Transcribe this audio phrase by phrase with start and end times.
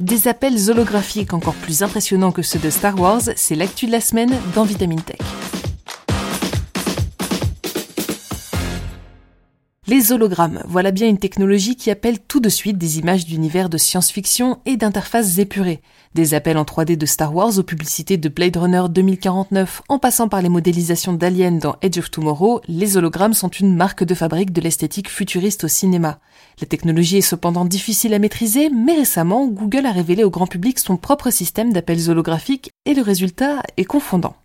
[0.00, 4.00] Des appels holographiques encore plus impressionnants que ceux de Star Wars, c'est l'actu de la
[4.00, 5.18] semaine dans Vitamine Tech.
[9.90, 13.76] Les hologrammes, voilà bien une technologie qui appelle tout de suite des images d'univers de
[13.76, 15.82] science-fiction et d'interfaces épurées.
[16.14, 20.28] Des appels en 3D de Star Wars aux publicités de Blade Runner 2049 en passant
[20.28, 24.52] par les modélisations d'aliens dans Edge of Tomorrow, les hologrammes sont une marque de fabrique
[24.52, 26.20] de l'esthétique futuriste au cinéma.
[26.60, 30.78] La technologie est cependant difficile à maîtriser, mais récemment, Google a révélé au grand public
[30.78, 34.36] son propre système d'appels holographiques et le résultat est confondant.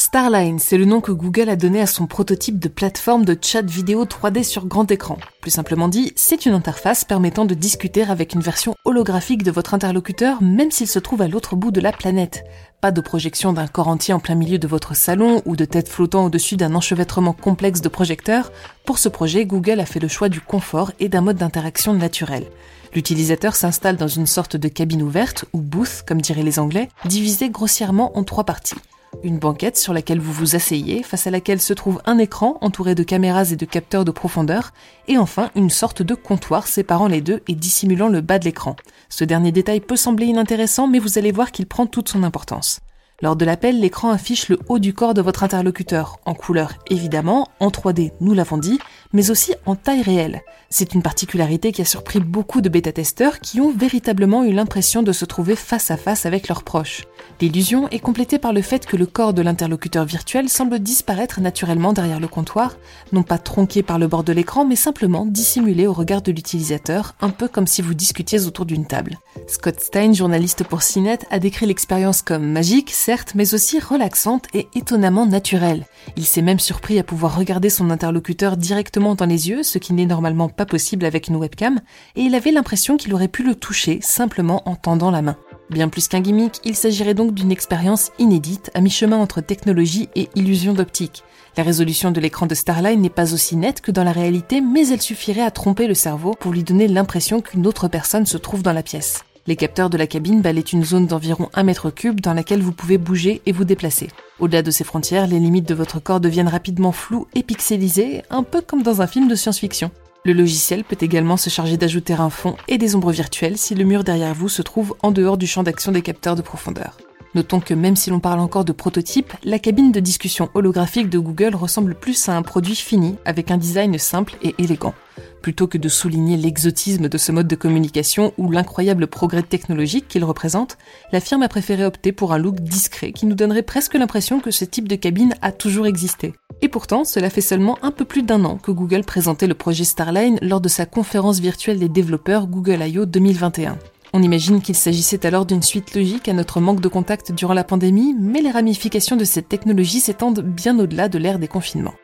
[0.00, 3.60] Starline, c'est le nom que Google a donné à son prototype de plateforme de chat
[3.60, 5.18] vidéo 3D sur grand écran.
[5.42, 9.74] Plus simplement dit, c'est une interface permettant de discuter avec une version holographique de votre
[9.74, 12.44] interlocuteur même s'il se trouve à l'autre bout de la planète.
[12.80, 15.90] Pas de projection d'un corps entier en plein milieu de votre salon ou de tête
[15.90, 18.52] flottant au-dessus d'un enchevêtrement complexe de projecteurs.
[18.86, 22.46] Pour ce projet, Google a fait le choix du confort et d'un mode d'interaction naturel.
[22.94, 27.50] L'utilisateur s'installe dans une sorte de cabine ouverte, ou booth comme diraient les Anglais, divisée
[27.50, 28.76] grossièrement en trois parties
[29.22, 32.94] une banquette sur laquelle vous vous asseyez, face à laquelle se trouve un écran entouré
[32.94, 34.72] de caméras et de capteurs de profondeur,
[35.08, 38.76] et enfin une sorte de comptoir séparant les deux et dissimulant le bas de l'écran.
[39.08, 42.80] Ce dernier détail peut sembler inintéressant, mais vous allez voir qu'il prend toute son importance.
[43.22, 47.48] Lors de l'appel, l'écran affiche le haut du corps de votre interlocuteur, en couleur évidemment,
[47.60, 48.78] en 3D, nous l'avons dit,
[49.12, 50.40] mais aussi en taille réelle.
[50.70, 55.12] C'est une particularité qui a surpris beaucoup de bêta-testeurs qui ont véritablement eu l'impression de
[55.12, 57.04] se trouver face à face avec leurs proches.
[57.40, 61.92] L'illusion est complétée par le fait que le corps de l'interlocuteur virtuel semble disparaître naturellement
[61.92, 62.76] derrière le comptoir,
[63.12, 67.16] non pas tronqué par le bord de l'écran, mais simplement dissimulé au regard de l'utilisateur,
[67.20, 69.18] un peu comme si vous discutiez autour d'une table.
[69.48, 74.68] Scott Stein, journaliste pour CNET, a décrit l'expérience comme magique, certes, mais aussi relaxante et
[74.76, 75.84] étonnamment naturelle.
[76.16, 79.94] Il s'est même surpris à pouvoir regarder son interlocuteur directement dans les yeux, ce qui
[79.94, 81.80] n'est normalement pas possible avec une webcam,
[82.14, 85.36] et il avait l'impression qu'il aurait pu le toucher simplement en tendant la main.
[85.70, 90.28] Bien plus qu'un gimmick, il s'agirait donc d'une expérience inédite à mi-chemin entre technologie et
[90.36, 91.24] illusion d'optique.
[91.56, 94.86] La résolution de l'écran de Starline n'est pas aussi nette que dans la réalité, mais
[94.86, 98.62] elle suffirait à tromper le cerveau pour lui donner l'impression qu'une autre personne se trouve
[98.62, 99.24] dans la pièce.
[99.46, 102.72] Les capteurs de la cabine balaient une zone d'environ 1 mètre cube dans laquelle vous
[102.72, 104.08] pouvez bouger et vous déplacer.
[104.38, 108.42] Au-delà de ces frontières, les limites de votre corps deviennent rapidement floues et pixelisées, un
[108.42, 109.90] peu comme dans un film de science-fiction.
[110.24, 113.84] Le logiciel peut également se charger d'ajouter un fond et des ombres virtuelles si le
[113.84, 116.98] mur derrière vous se trouve en dehors du champ d'action des capteurs de profondeur.
[117.34, 121.18] Notons que même si l'on parle encore de prototype, la cabine de discussion holographique de
[121.18, 124.94] Google ressemble plus à un produit fini avec un design simple et élégant.
[125.42, 130.24] Plutôt que de souligner l'exotisme de ce mode de communication ou l'incroyable progrès technologique qu'il
[130.24, 130.76] représente,
[131.12, 134.50] la firme a préféré opter pour un look discret qui nous donnerait presque l'impression que
[134.50, 136.34] ce type de cabine a toujours existé.
[136.60, 139.84] Et pourtant, cela fait seulement un peu plus d'un an que Google présentait le projet
[139.84, 143.06] Starline lors de sa conférence virtuelle des développeurs Google I.O.
[143.06, 143.78] 2021.
[144.12, 147.64] On imagine qu'il s'agissait alors d'une suite logique à notre manque de contact durant la
[147.64, 151.94] pandémie, mais les ramifications de cette technologie s'étendent bien au-delà de l'ère des confinements.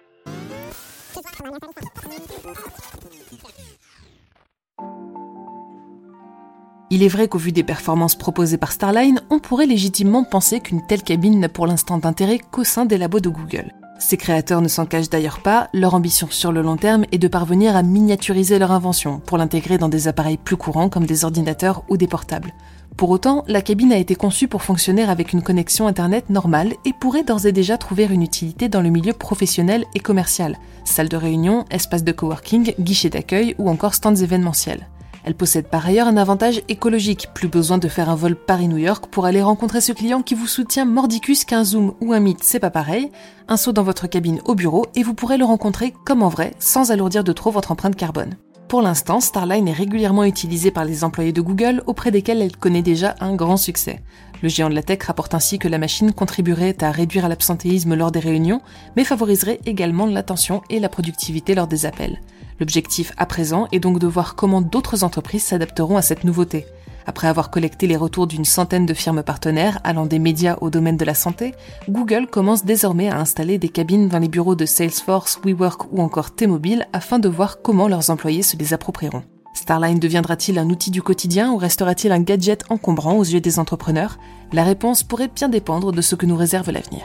[6.96, 10.80] Il est vrai qu'au vu des performances proposées par Starline, on pourrait légitimement penser qu'une
[10.86, 13.74] telle cabine n'a pour l'instant d'intérêt qu'au sein des labos de Google.
[13.98, 17.28] Ces créateurs ne s'en cachent d'ailleurs pas, leur ambition sur le long terme est de
[17.28, 21.84] parvenir à miniaturiser leur invention pour l'intégrer dans des appareils plus courants comme des ordinateurs
[21.90, 22.54] ou des portables.
[22.96, 26.94] Pour autant, la cabine a été conçue pour fonctionner avec une connexion Internet normale et
[26.98, 30.56] pourrait d'ores et déjà trouver une utilité dans le milieu professionnel et commercial,
[30.86, 34.88] salle de réunion, espace de coworking, guichet d'accueil ou encore stands événementiels.
[35.26, 39.06] Elle possède par ailleurs un avantage écologique, plus besoin de faire un vol Paris-New York
[39.10, 42.60] pour aller rencontrer ce client qui vous soutient mordicus qu'un Zoom ou un Meet, c'est
[42.60, 43.10] pas pareil.
[43.48, 46.52] Un saut dans votre cabine au bureau et vous pourrez le rencontrer comme en vrai,
[46.60, 48.36] sans alourdir de trop votre empreinte carbone.
[48.68, 52.82] Pour l'instant, Starline est régulièrement utilisée par les employés de Google auprès desquels elle connaît
[52.82, 54.02] déjà un grand succès.
[54.42, 58.12] Le géant de la tech rapporte ainsi que la machine contribuerait à réduire l'absentéisme lors
[58.12, 58.60] des réunions,
[58.94, 62.20] mais favoriserait également l'attention et la productivité lors des appels.
[62.58, 66.66] L'objectif à présent est donc de voir comment d'autres entreprises s'adapteront à cette nouveauté.
[67.06, 70.96] Après avoir collecté les retours d'une centaine de firmes partenaires allant des médias au domaine
[70.96, 71.54] de la santé,
[71.88, 76.34] Google commence désormais à installer des cabines dans les bureaux de Salesforce, WeWork ou encore
[76.34, 79.22] T-Mobile afin de voir comment leurs employés se les approprieront.
[79.54, 84.18] Starline deviendra-t-il un outil du quotidien ou restera-t-il un gadget encombrant aux yeux des entrepreneurs?
[84.52, 87.04] La réponse pourrait bien dépendre de ce que nous réserve l'avenir.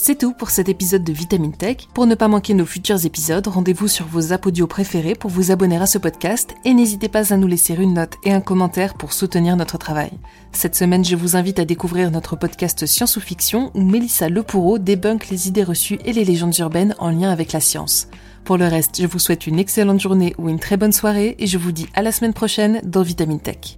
[0.00, 1.88] C'est tout pour cet épisode de Vitamine Tech.
[1.92, 5.76] Pour ne pas manquer nos futurs épisodes, rendez-vous sur vos audio préférés pour vous abonner
[5.76, 9.12] à ce podcast et n'hésitez pas à nous laisser une note et un commentaire pour
[9.12, 10.12] soutenir notre travail.
[10.52, 14.78] Cette semaine, je vous invite à découvrir notre podcast Science ou Fiction où Mélissa Lepoureau
[14.78, 18.06] débunk les idées reçues et les légendes urbaines en lien avec la science.
[18.44, 21.48] Pour le reste, je vous souhaite une excellente journée ou une très bonne soirée et
[21.48, 23.74] je vous dis à la semaine prochaine dans Vitamine Tech.